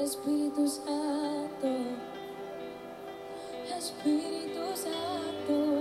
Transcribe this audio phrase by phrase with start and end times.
[0.00, 1.68] Espíritu Santo,
[3.78, 5.75] Espíritu Santo,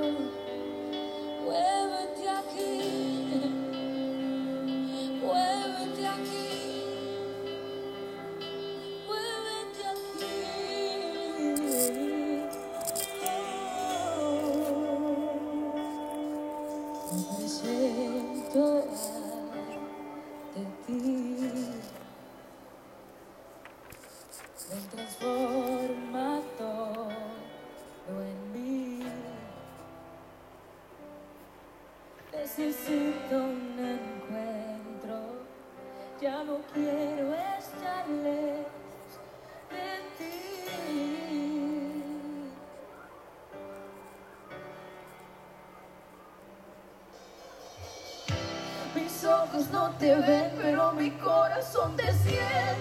[49.16, 52.76] Mis ojos no te ven, pero mi corazón te siente.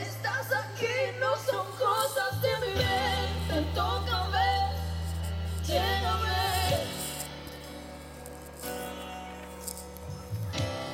[0.00, 0.86] Estás aquí,
[1.18, 3.72] no son cosas de mi mente.
[3.74, 4.70] Tócame,
[5.66, 6.84] lléname.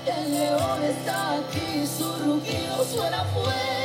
[0.07, 3.82] El león está aquí, su rugido suena fuerte.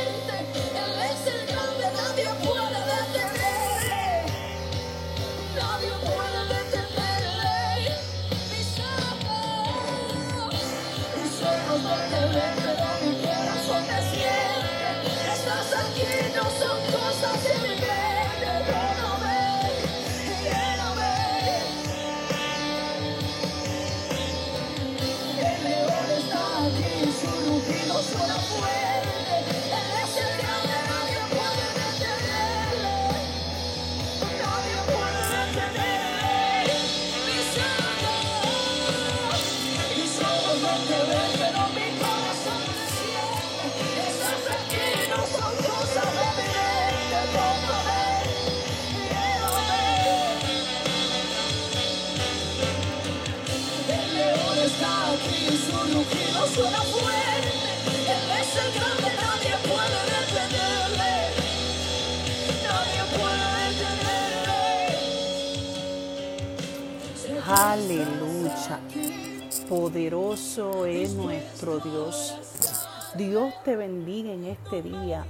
[73.18, 75.26] Dios te bendiga en este día.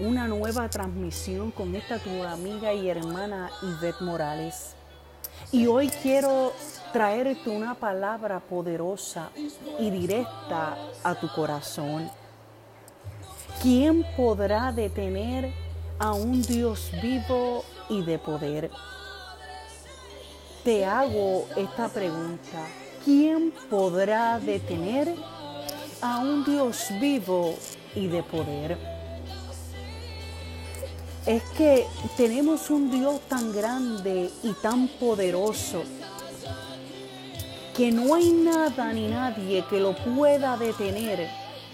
[0.00, 4.74] Una nueva transmisión con esta tu amiga y hermana Ivette Morales.
[5.52, 6.52] Y hoy quiero
[6.92, 9.30] traerte una palabra poderosa
[9.78, 12.10] y directa a tu corazón.
[13.62, 15.52] ¿Quién podrá detener
[16.00, 18.68] a un Dios vivo y de poder?
[20.64, 22.66] Te hago esta pregunta.
[23.04, 25.14] ¿Quién podrá detener
[26.00, 27.54] a un Dios vivo
[27.94, 28.78] y de poder?
[31.26, 31.86] Es que
[32.16, 35.82] tenemos un Dios tan grande y tan poderoso
[37.76, 41.28] que no hay nada ni nadie que lo pueda detener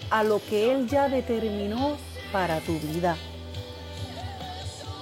[0.09, 1.97] a lo que Él ya determinó
[2.31, 3.17] para tu vida.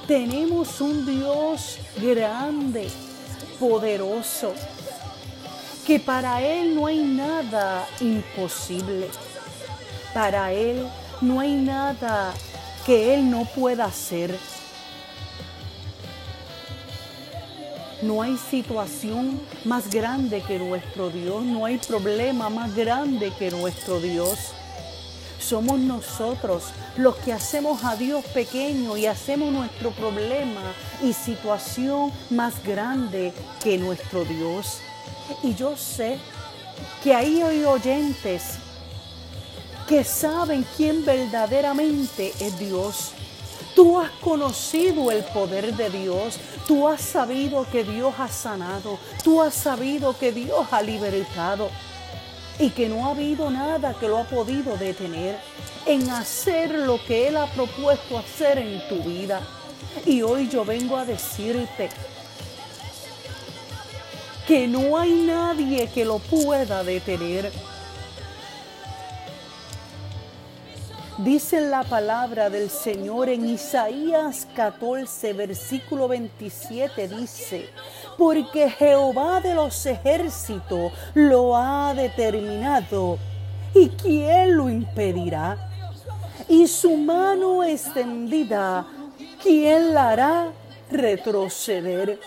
[0.08, 2.88] Tenemos un Dios grande,
[3.60, 4.54] poderoso,
[5.86, 9.10] que para Él no hay nada imposible.
[10.14, 10.88] Para Él
[11.22, 12.34] no hay nada
[12.86, 14.38] que Él no pueda hacer.
[18.02, 24.00] No hay situación más grande que nuestro Dios, no hay problema más grande que nuestro
[24.00, 24.52] Dios.
[25.40, 26.64] Somos nosotros
[26.98, 30.62] los que hacemos a Dios pequeño y hacemos nuestro problema
[31.02, 34.82] y situación más grande que nuestro Dios.
[35.42, 36.18] Y yo sé
[37.04, 38.58] que ahí hay oyentes
[39.88, 43.12] que saben quién verdaderamente es Dios.
[43.76, 49.42] Tú has conocido el poder de Dios, tú has sabido que Dios ha sanado, tú
[49.42, 51.70] has sabido que Dios ha libertado
[52.60, 55.40] y que no ha habido nada que lo ha podido detener
[55.86, 59.42] en hacer lo que Él ha propuesto hacer en tu vida.
[60.06, 61.90] Y hoy yo vengo a decirte
[64.48, 67.52] que no hay nadie que lo pueda detener.
[71.20, 77.70] Dice la palabra del Señor en Isaías 14, versículo 27, dice,
[78.18, 83.20] porque Jehová de los ejércitos lo ha determinado,
[83.76, 85.70] ¿y quién lo impedirá?
[86.50, 88.86] Y su mano extendida,
[89.42, 90.52] ¿quién la hará
[90.90, 92.20] retroceder?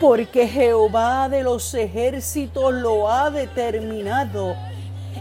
[0.00, 4.56] Porque Jehová de los ejércitos lo ha determinado,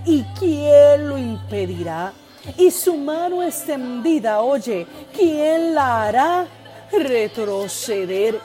[0.06, 2.14] ¿y quién lo impedirá?
[2.58, 6.48] y su mano extendida, oye, ¿quién la hará
[6.92, 8.40] retroceder?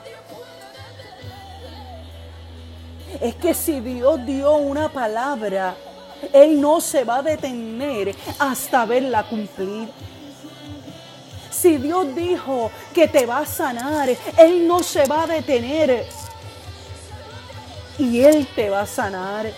[3.21, 5.75] Es que si Dios dio una palabra,
[6.33, 9.89] Él no se va a detener hasta verla cumplir.
[11.49, 16.05] Si Dios dijo que te va a sanar, Él no se va a detener.
[17.97, 19.51] Y Él te va a sanar.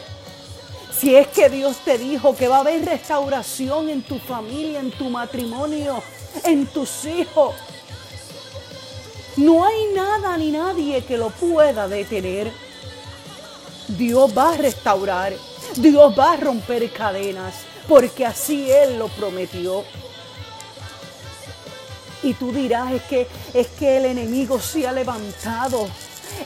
[0.98, 4.92] Si es que Dios te dijo que va a haber restauración en tu familia, en
[4.92, 6.02] tu matrimonio,
[6.44, 7.54] en tus hijos,
[9.38, 12.52] no hay nada ni nadie que lo pueda detener.
[13.88, 15.34] Dios va a restaurar,
[15.76, 17.54] Dios va a romper cadenas,
[17.88, 19.84] porque así Él lo prometió.
[22.24, 25.88] Y tú dirás, es que, es que el enemigo se ha levantado.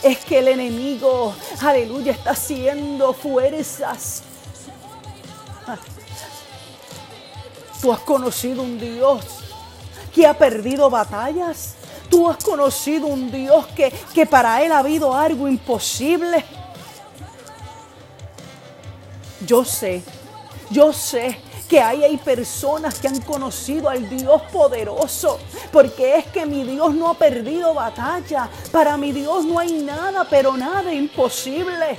[0.04, 4.24] Es que el enemigo, aleluya, está haciendo fuerzas.
[7.82, 9.26] Tú has conocido un Dios
[10.14, 11.76] que ha perdido batallas.
[12.10, 16.44] Tú has conocido un Dios que, que para Él ha habido algo imposible.
[19.46, 20.04] Yo sé,
[20.70, 21.40] yo sé
[21.72, 25.40] que hay, hay personas que han conocido al Dios poderoso,
[25.72, 28.50] porque es que mi Dios no ha perdido batalla.
[28.74, 31.98] Para mi Dios no hay nada, pero nada imposible.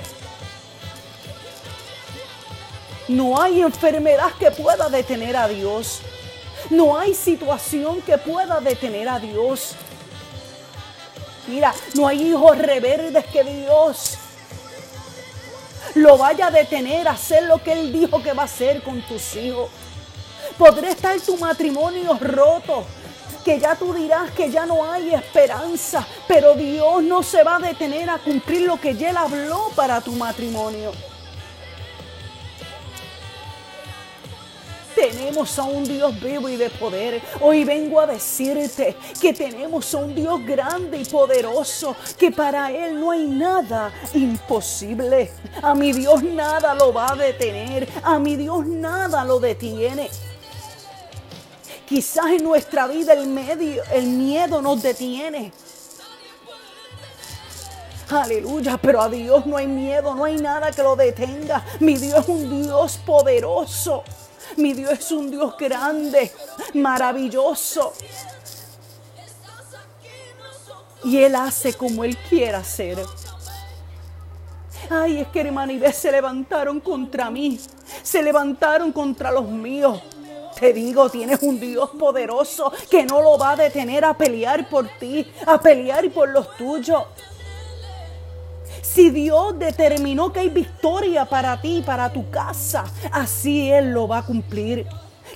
[3.07, 6.01] No hay enfermedad que pueda detener a Dios.
[6.69, 9.73] No hay situación que pueda detener a Dios.
[11.47, 14.19] Mira, no hay hijos reverdes que Dios
[15.95, 19.01] lo vaya a detener a hacer lo que Él dijo que va a hacer con
[19.01, 19.69] tus hijos.
[20.57, 22.85] Podré estar tu matrimonio roto,
[23.43, 27.59] que ya tú dirás que ya no hay esperanza, pero Dios no se va a
[27.59, 30.91] detener a cumplir lo que Él habló para tu matrimonio.
[34.95, 37.21] Tenemos a un Dios vivo y de poder.
[37.41, 42.99] Hoy vengo a decirte que tenemos a un Dios grande y poderoso, que para Él
[42.99, 45.31] no hay nada imposible.
[45.61, 47.87] A mi Dios nada lo va a detener.
[48.03, 50.09] A mi Dios nada lo detiene.
[51.87, 55.51] Quizás en nuestra vida el, medio, el miedo nos detiene.
[58.09, 61.65] Aleluya, pero a Dios no hay miedo, no hay nada que lo detenga.
[61.79, 64.03] Mi Dios es un Dios poderoso.
[64.57, 66.31] Mi Dios es un Dios grande,
[66.73, 67.93] maravilloso.
[71.03, 72.97] Y Él hace como Él quiera hacer.
[74.89, 77.59] Ay, es que hermana Inés se levantaron contra mí.
[78.01, 80.01] Se levantaron contra los míos.
[80.59, 84.87] Te digo, tienes un Dios poderoso que no lo va a detener a pelear por
[84.99, 87.03] ti, a pelear por los tuyos.
[88.93, 94.19] Si Dios determinó que hay victoria para ti, para tu casa, así Él lo va
[94.19, 94.85] a cumplir.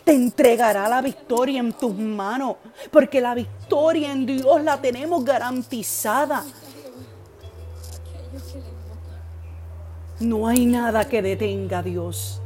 [0.04, 2.58] Te entregará la victoria en tus manos,
[2.92, 6.46] porque la victoria en Dios la tenemos garantizada.
[10.20, 12.40] No hay nada que detenga a Dios.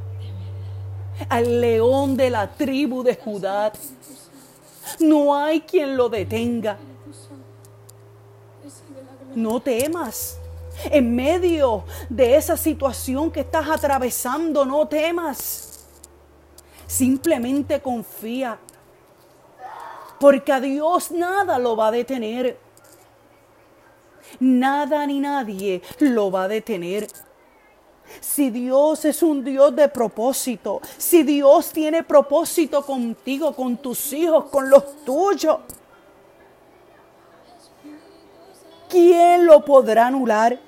[1.28, 3.74] Al león de la tribu de Judá.
[5.02, 6.78] No hay quien lo detenga.
[9.36, 10.41] No temas.
[10.86, 15.86] En medio de esa situación que estás atravesando, no temas.
[16.88, 18.58] Simplemente confía.
[20.20, 22.58] Porque a Dios nada lo va a detener.
[24.40, 27.08] Nada ni nadie lo va a detener.
[28.20, 34.46] Si Dios es un Dios de propósito, si Dios tiene propósito contigo, con tus hijos,
[34.46, 35.60] con los tuyos,
[38.90, 40.60] ¿quién lo podrá anular?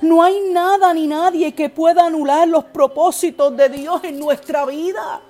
[0.00, 5.22] No hay nada ni nadie que pueda anular los propósitos de Dios en nuestra vida.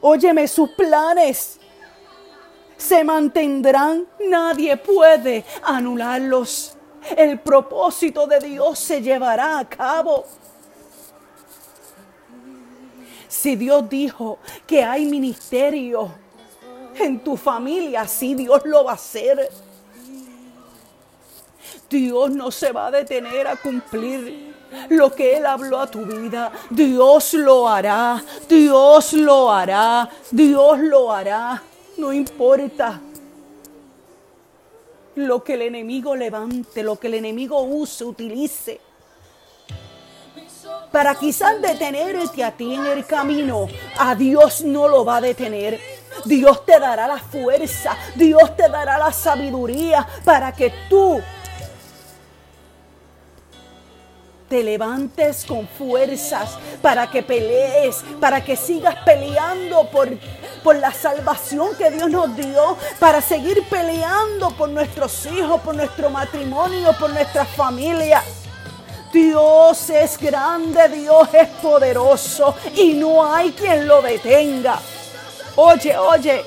[0.00, 1.60] Óyeme, sus planes
[2.76, 4.06] se mantendrán.
[4.28, 6.76] Nadie puede anularlos.
[7.16, 10.24] El propósito de Dios se llevará a cabo.
[13.28, 16.12] Si Dios dijo que hay ministerio
[16.94, 19.50] en tu familia, sí Dios lo va a hacer.
[21.92, 24.54] Dios no se va a detener a cumplir
[24.88, 26.50] lo que Él habló a tu vida.
[26.70, 31.62] Dios lo hará, Dios lo hará, Dios lo hará.
[31.98, 32.98] No importa
[35.16, 38.80] lo que el enemigo levante, lo que el enemigo use, utilice.
[40.90, 43.66] Para quizás detenerte a ti en el camino,
[43.98, 45.78] a Dios no lo va a detener.
[46.24, 51.20] Dios te dará la fuerza, Dios te dará la sabiduría para que tú
[54.52, 60.10] te levantes con fuerzas, para que pelees, para que sigas peleando por,
[60.62, 66.10] por la salvación que Dios nos dio, para seguir peleando por nuestros hijos, por nuestro
[66.10, 68.22] matrimonio, por nuestra familia.
[69.10, 74.78] Dios es grande, Dios es poderoso y no hay quien lo detenga.
[75.56, 76.44] Oye, oye,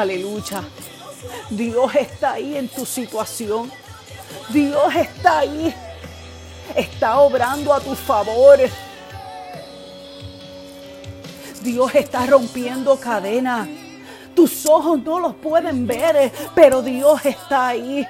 [0.00, 0.64] Aleluya.
[1.50, 3.70] Dios está ahí en tu situación.
[4.48, 5.74] Dios está ahí.
[6.74, 8.58] Está obrando a tu favor.
[11.62, 13.68] Dios está rompiendo cadenas.
[14.34, 18.06] Tus ojos no los pueden ver, pero Dios está ahí.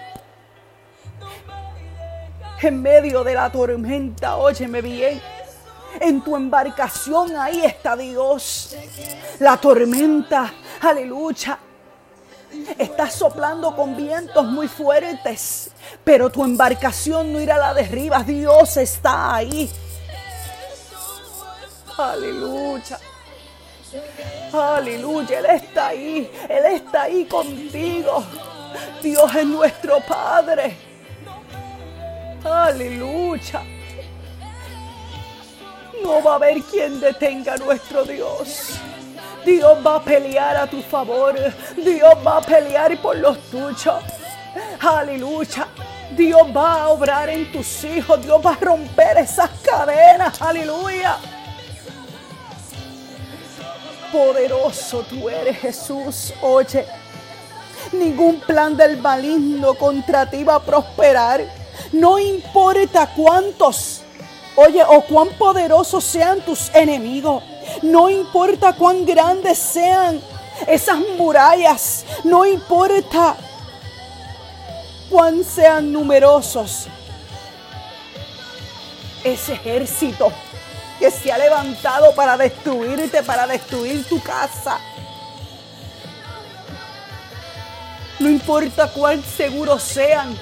[2.63, 5.21] En medio de la tormenta, óyeme bien.
[5.99, 8.77] En tu embarcación ahí está Dios.
[9.41, 11.59] La tormenta, aleluya,
[12.79, 15.71] Estás soplando con vientos muy fuertes,
[16.03, 18.23] pero tu embarcación no irá a la derriba.
[18.23, 19.71] Dios está ahí.
[21.97, 22.99] Aleluya.
[24.53, 26.31] Aleluya, Él está ahí.
[26.49, 28.25] Él está ahí contigo.
[29.03, 30.77] Dios es nuestro Padre.
[32.45, 33.63] Aleluya.
[36.03, 38.81] No va a haber quien detenga a nuestro Dios.
[39.45, 41.35] Dios va a pelear a tu favor.
[41.77, 44.03] Dios va a pelear por los tuyos.
[44.81, 45.67] Aleluya.
[46.17, 48.23] Dios va a obrar en tus hijos.
[48.23, 50.41] Dios va a romper esas cadenas.
[50.43, 51.17] Aleluya.
[54.13, 56.35] Poderoso tú eres Jesús.
[56.43, 56.85] Oye,
[57.93, 61.45] ningún plan del maligno contra ti va a prosperar.
[61.93, 64.03] No importa cuántos,
[64.57, 67.43] oye, o cuán poderosos sean tus enemigos.
[67.83, 70.21] No importa cuán grandes sean
[70.67, 72.05] esas murallas.
[72.25, 73.37] No importa
[75.09, 76.87] cuán sean numerosos.
[79.25, 80.33] Ese ejército
[80.99, 84.79] que se ha levantado para destruirte, para destruir tu casa.
[88.19, 90.39] No importa cuán seguros sean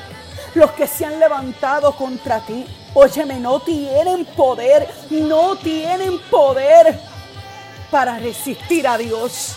[0.54, 2.64] los que se han levantado contra ti.
[2.94, 6.98] Óyeme, no tienen poder, no tienen poder
[7.90, 9.56] para resistir a Dios.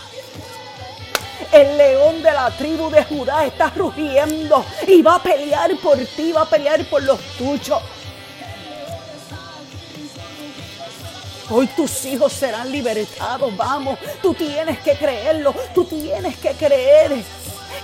[1.52, 6.32] El león de la tribu de Judá está rugiendo y va a pelear por ti,
[6.32, 7.82] va a pelear por los tuyos.
[11.50, 17.12] Hoy tus hijos serán libertados, vamos, tú tienes que creerlo, tú tienes que creer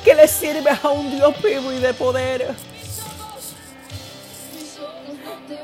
[0.06, 2.56] que le sirves a un Dios vivo y de poder.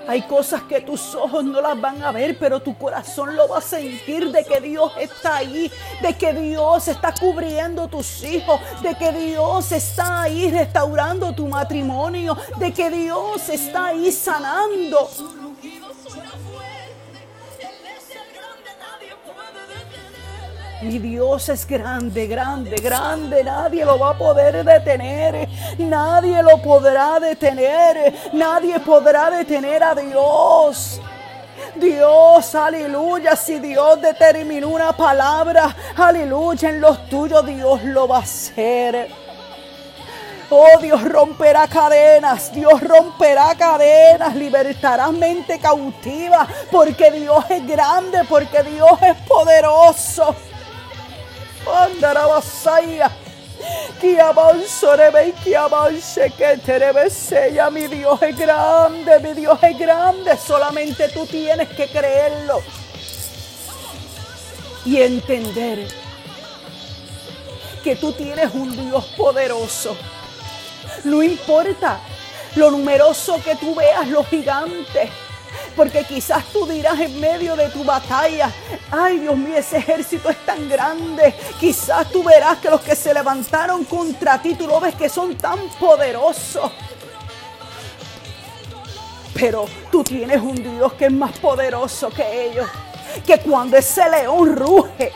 [0.08, 3.60] Hay cosas que tus ojos no las van a ver, pero tu corazón lo va
[3.60, 8.96] a sentir de que Dios está ahí, de que Dios está cubriendo tus hijos, de
[8.96, 15.10] que Dios está ahí restaurando tu matrimonio, de que Dios está ahí sanando.
[20.84, 23.42] Mi Dios es grande, grande, grande.
[23.42, 25.48] Nadie lo va a poder detener.
[25.78, 28.14] Nadie lo podrá detener.
[28.34, 31.00] Nadie podrá detener a Dios.
[31.76, 38.22] Dios, aleluya, si Dios determinó una palabra, aleluya, en los tuyos Dios lo va a
[38.22, 39.08] hacer.
[40.50, 48.62] Oh, Dios romperá cadenas, Dios romperá cadenas, libertará mente cautiva, porque Dios es grande, porque
[48.64, 50.36] Dios es poderoso.
[51.68, 53.12] Andarabasaya.
[54.02, 54.20] Mi
[57.88, 60.38] Dios es grande, mi Dios es grande.
[60.38, 62.62] Solamente tú tienes que creerlo
[64.86, 65.88] y entender
[67.84, 69.96] que tú tienes un Dios poderoso.
[71.06, 72.00] No importa
[72.56, 75.10] lo numeroso que tú veas, los gigantes
[75.76, 78.52] porque quizás tú dirás en medio de tu batalla,
[78.92, 81.34] ay Dios mío, ese ejército es tan grande.
[81.60, 85.36] Quizás tú verás que los que se levantaron contra ti, tú lo ves que son
[85.36, 86.72] tan poderosos.
[89.34, 92.68] Pero tú tienes un Dios que es más poderoso que ellos.
[93.26, 95.12] Que cuando ese león ruge,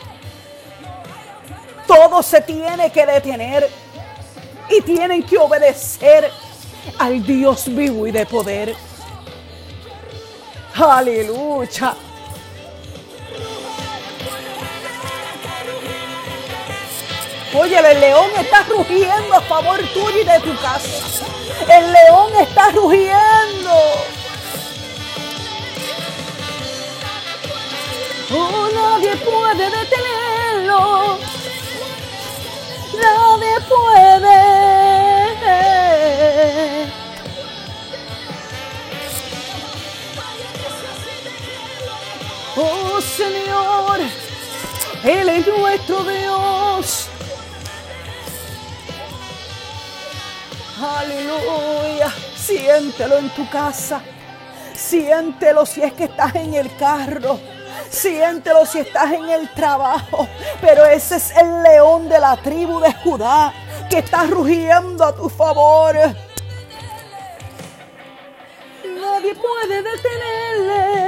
[1.88, 3.70] Todo se tiene que detener
[4.70, 6.29] y tienen que obedecer
[7.00, 8.75] al Dios vivo y de poder.
[10.80, 11.96] Aleluya.
[17.60, 21.26] Oye, el león está rugiendo a favor tuyo y de tu casa.
[21.68, 23.74] El león está rugiendo.
[28.32, 31.18] Oh, nadie puede detenerlo.
[45.68, 47.10] Nuestro Dios.
[50.82, 52.10] Aleluya.
[52.36, 54.02] Siéntelo en tu casa.
[54.74, 57.40] Siéntelo si es que estás en el carro.
[57.90, 60.28] Siéntelo si estás en el trabajo.
[60.62, 63.54] Pero ese es el león de la tribu de Judá
[63.90, 65.96] que está rugiendo a tu favor.
[68.86, 71.07] Nadie puede detenerle.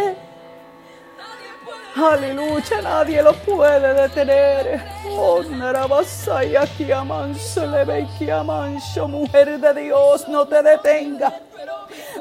[1.99, 4.81] Aleluya, nadie lo puede detener.
[5.05, 11.33] Oh, Narabasaya, que amanso, le ve que amanso, mujer de Dios, no te detengas.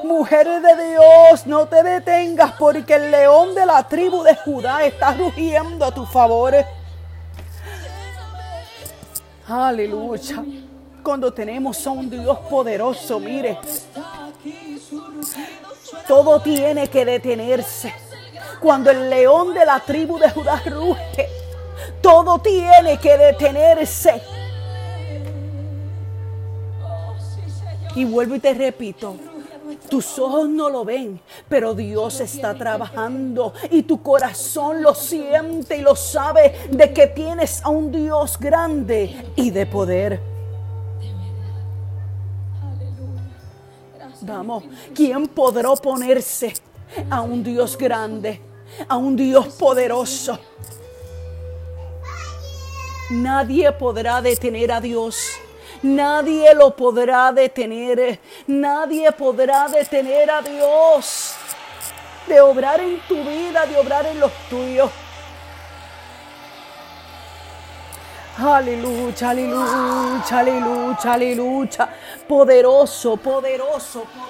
[0.02, 5.14] Mujer de Dios, no te detengas porque el león de la tribu de Judá está
[5.14, 6.54] rugiendo a tu favor.
[9.46, 10.44] Aleluya.
[11.04, 13.56] Cuando tenemos a un Dios poderoso, mire,
[16.08, 18.07] todo tiene que detenerse.
[18.60, 21.28] Cuando el león de la tribu de Judá ruge,
[22.00, 24.22] todo tiene que detenerse.
[27.94, 29.16] Y vuelvo y te repito,
[29.88, 35.80] tus ojos no lo ven, pero Dios está trabajando y tu corazón lo siente y
[35.80, 40.20] lo sabe de que tienes a un Dios grande y de poder.
[44.20, 44.64] Vamos,
[44.94, 46.52] ¿quién podrá oponerse
[47.10, 48.40] a un Dios grande,
[48.88, 50.38] a un Dios poderoso?
[53.10, 55.32] Nadie podrá detener a Dios.
[55.82, 58.18] Nadie lo podrá detener.
[58.46, 61.34] Nadie podrá detener a Dios
[62.26, 64.90] de obrar en tu vida, de obrar en los tuyos.
[68.36, 71.88] Aleluya, aleluya, aleluya, aleluya.
[72.28, 74.27] Poderoso, poderoso, poderoso,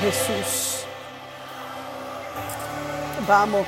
[0.00, 0.84] Jesús.
[3.26, 3.66] Vamos.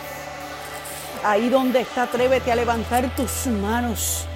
[1.25, 4.27] Ahí donde está, atrévete a levantar tus manos.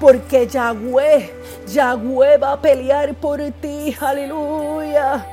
[0.00, 1.34] Porque Yahweh,
[1.66, 3.96] Yahweh va a pelear por ti.
[4.00, 5.26] Aleluya.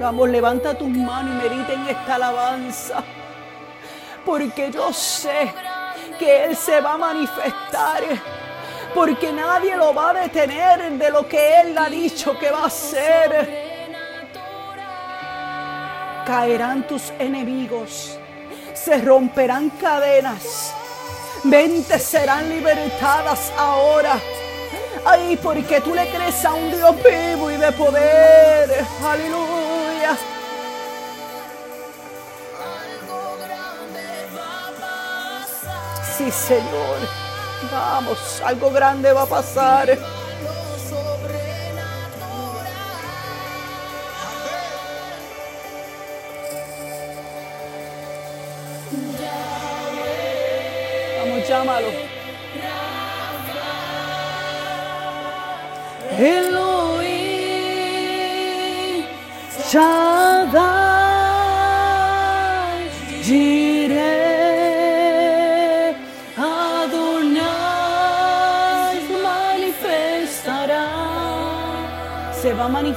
[0.00, 3.02] Vamos, levanta tus manos y medita en esta alabanza.
[4.24, 5.52] Porque yo sé
[6.18, 8.02] que Él se va a manifestar
[8.94, 12.66] porque nadie lo va a detener de lo que Él ha dicho que va a
[12.66, 13.70] hacer.
[16.26, 18.18] Caerán tus enemigos,
[18.74, 20.74] se romperán cadenas,
[21.44, 24.18] mentes serán libertadas ahora.
[25.04, 28.84] Ay, porque tú le crees a un Dios vivo y de poder.
[29.02, 30.16] Aleluya.
[36.16, 37.29] Sí, Señor.
[37.68, 39.98] Vamos, algo grande va a pasar.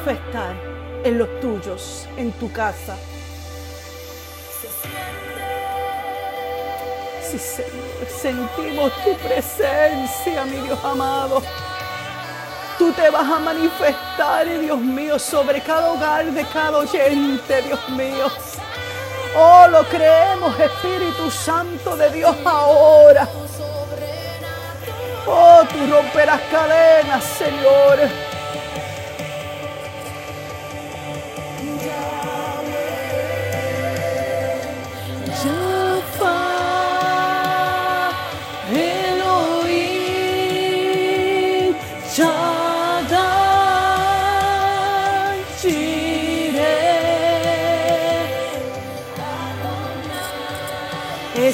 [0.06, 0.56] Manifestar
[1.04, 2.96] en los tuyos, en tu casa.
[7.22, 11.42] Sí, Señor, sentimos tu presencia, mi Dios amado.
[12.78, 18.28] Tú te vas a manifestar, Dios mío, sobre cada hogar de cada oyente, Dios mío.
[19.36, 23.28] Oh, lo creemos, Espíritu Santo de Dios, ahora.
[25.26, 28.23] Oh, tú romperás cadenas, Señor.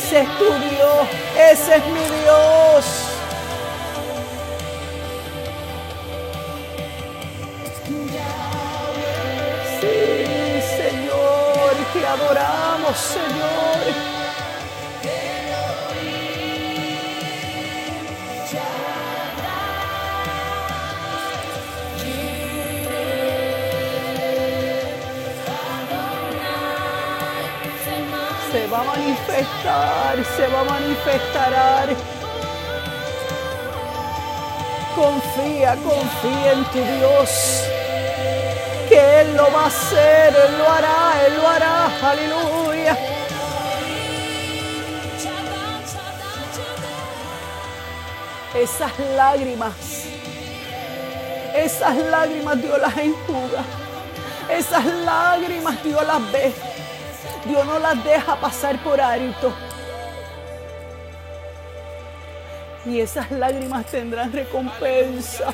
[0.02, 1.08] Ese es tu Dios,
[1.52, 2.86] ese es mi Dios.
[9.82, 14.19] Sí, Señor, te adoramos, Señor.
[28.92, 31.90] Manifestar, se va a manifestar.
[34.96, 37.30] Confía, confía en tu Dios.
[38.90, 42.10] Que Él lo va a hacer, Él lo hará, Él lo hará.
[42.10, 42.98] Aleluya.
[48.56, 49.74] Esas lágrimas,
[51.56, 53.64] esas lágrimas Dios las enjuga.
[54.50, 56.69] Esas lágrimas Dios las ve.
[57.46, 59.54] Dios no las deja pasar por alto.
[62.86, 65.54] Y esas lágrimas tendrán recompensa.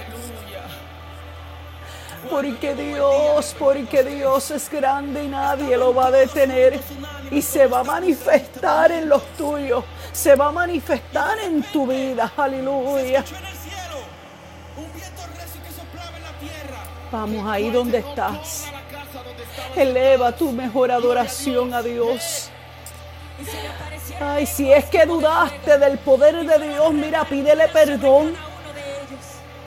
[2.30, 6.80] Porque Dios, porque Dios es grande y nadie lo va a detener.
[7.30, 9.84] Y se va a manifestar en los tuyos.
[10.12, 12.32] Se va a manifestar en tu vida.
[12.36, 13.24] Aleluya.
[17.12, 18.74] Vamos ahí donde estás.
[19.75, 22.49] Eleva tu mejor adoración a Dios.
[24.19, 28.35] Ay, si es que dudaste del poder de Dios, mira, pídele perdón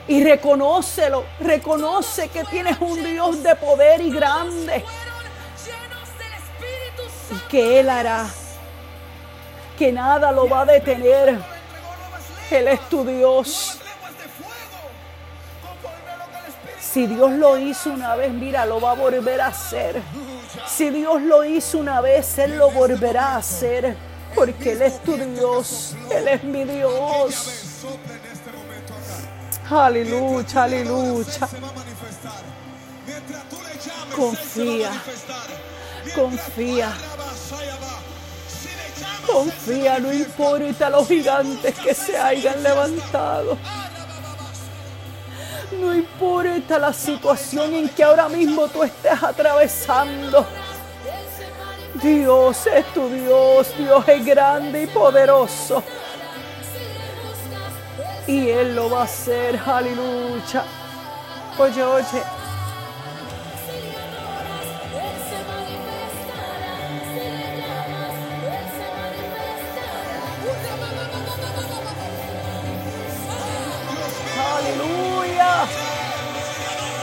[0.07, 1.23] y reconócelo.
[1.39, 4.83] Reconoce que tienes un Dios de poder y grande
[7.31, 8.27] y que Él hará.
[9.77, 11.39] Que nada lo va a detener.
[12.51, 13.79] Él es tu Dios.
[16.91, 20.01] Si Dios lo hizo una vez, mira, lo va a volver a hacer.
[20.67, 23.95] Si Dios lo hizo una vez, Él lo volverá a hacer.
[24.33, 25.95] Porque Él es tu Dios.
[26.09, 27.85] Él es mi Dios.
[29.69, 31.49] Aleluya, aleluya.
[34.15, 34.91] Confía.
[36.15, 36.91] Confía.
[39.27, 43.59] Confía, no importa los gigantes que se hayan levantado.
[45.71, 50.45] No importa la situación en que ahora mismo tú estés atravesando.
[52.01, 55.83] Dios es tu Dios, Dios es grande y poderoso.
[58.25, 60.63] Y Él lo va a hacer, aleluya.
[61.57, 62.23] Oye, oye,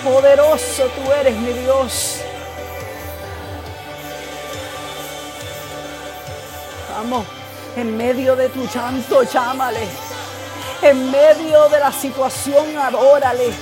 [0.06, 2.20] Poderoso tú eres, mi Dios.
[6.94, 7.26] Vamos,
[7.74, 9.80] en medio de tu llanto, llámale.
[10.80, 13.52] En medio de la situación, adórale.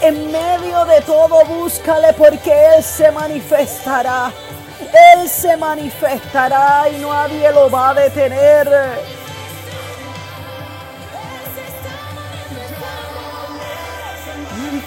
[0.00, 4.32] En medio de todo, búscale porque Él se manifestará.
[4.80, 9.17] Él se manifestará y nadie lo va a detener.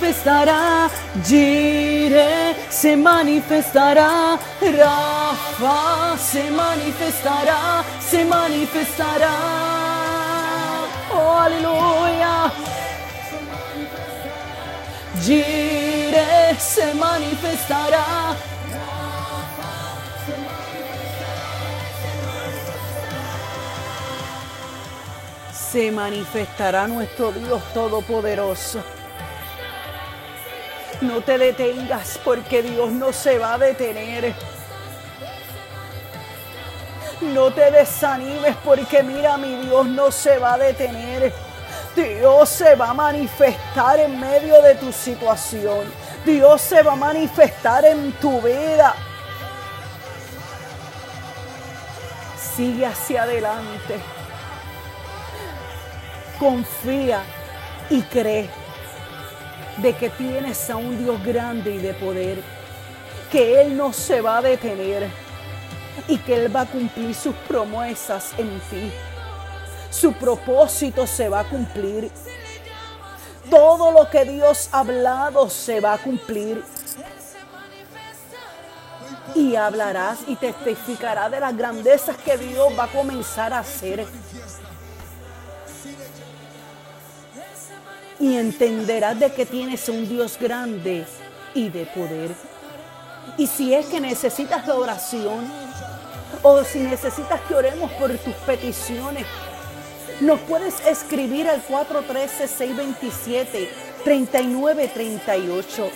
[0.02, 0.90] Manifestará,
[1.24, 9.32] Jire se manifestará, Rafa se manifestará, se manifestará.
[11.14, 12.52] Oh, aleluya.
[15.22, 18.36] Jire se manifestará.
[25.54, 29.01] Se manifestará nuestro Dios Todopoderoso.
[31.02, 34.36] No te detengas porque Dios no se va a detener.
[37.22, 41.34] No te desanimes porque mira, mi Dios no se va a detener.
[41.96, 45.86] Dios se va a manifestar en medio de tu situación.
[46.24, 48.96] Dios se va a manifestar en tu vida.
[52.56, 54.00] Sigue hacia adelante.
[56.40, 57.22] Confía
[57.90, 58.61] y cree.
[59.82, 62.42] De que tienes a un Dios grande y de poder,
[63.32, 65.10] que Él no se va a detener
[66.08, 68.92] y que Él va a cumplir sus promesas en ti.
[69.90, 72.12] Su propósito se va a cumplir.
[73.50, 76.64] Todo lo que Dios ha hablado se va a cumplir.
[79.36, 84.06] Y hablarás y testificarás de las grandezas que Dios va a comenzar a hacer.
[88.22, 91.06] Y entenderás de que tienes un Dios grande
[91.54, 92.32] y de poder.
[93.38, 95.46] Y si es que necesitas la oración,
[96.44, 99.26] o si necesitas que oremos por tus peticiones,
[100.20, 101.62] nos puedes escribir al
[104.06, 105.90] 413-627-3938.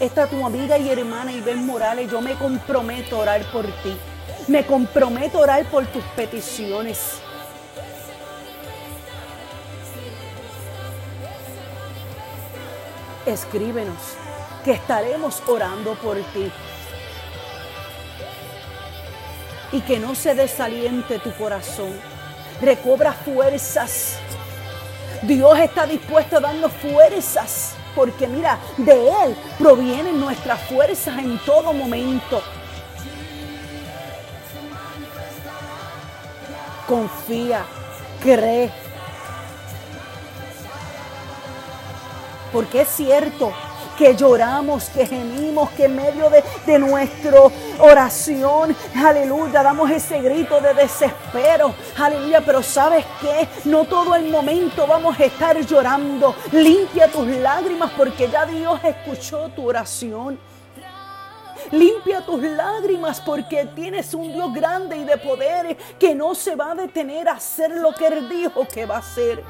[0.00, 3.96] Esta tu amiga y hermana Ivén Morales, yo me comprometo a orar por ti.
[4.48, 7.20] Me comprometo a orar por tus peticiones.
[13.26, 13.98] Escríbenos,
[14.64, 16.50] que estaremos orando por ti.
[19.72, 21.94] Y que no se desaliente tu corazón
[22.60, 24.18] recobra fuerzas.
[25.22, 31.72] Dios está dispuesto a darnos fuerzas, porque mira, de Él provienen nuestras fuerzas en todo
[31.72, 32.42] momento.
[36.86, 37.64] Confía,
[38.22, 38.89] cree.
[42.52, 43.52] Porque es cierto,
[44.00, 47.38] que lloramos, que gemimos, que en medio de, de nuestra
[47.78, 54.86] oración, aleluya, damos ese grito de desespero, aleluya, pero sabes que no todo el momento
[54.86, 56.34] vamos a estar llorando.
[56.50, 60.38] Limpia tus lágrimas porque ya Dios escuchó tu oración.
[61.70, 66.72] Limpia tus lágrimas porque tienes un Dios grande y de poder que no se va
[66.72, 69.44] a detener a hacer lo que Él dijo que va a hacer.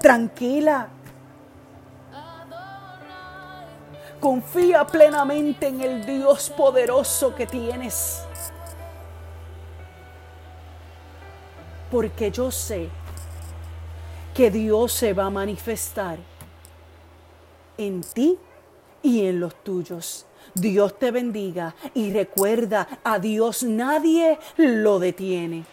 [0.00, 0.88] Tranquila,
[4.20, 8.22] Confía plenamente en el Dios poderoso que tienes.
[11.90, 12.90] Porque yo sé
[14.34, 16.18] que Dios se va a manifestar
[17.78, 18.38] en ti
[19.02, 20.26] y en los tuyos.
[20.54, 25.64] Dios te bendiga y recuerda, a Dios nadie lo detiene.